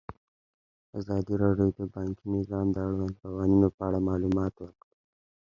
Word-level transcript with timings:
ازادي 0.99 1.33
راډیو 1.43 1.69
د 1.77 1.81
بانکي 1.93 2.25
نظام 2.37 2.67
د 2.71 2.77
اړونده 2.87 3.17
قوانینو 3.23 3.67
په 3.75 3.81
اړه 3.87 3.99
معلومات 4.09 4.53
ورکړي. 4.59 4.95